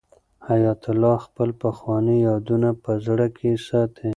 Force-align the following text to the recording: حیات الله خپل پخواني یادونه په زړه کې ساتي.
حیات 0.49 0.83
الله 0.91 1.15
خپل 1.25 1.49
پخواني 1.61 2.15
یادونه 2.27 2.69
په 2.83 2.91
زړه 3.05 3.27
کې 3.37 3.49
ساتي. 3.67 4.09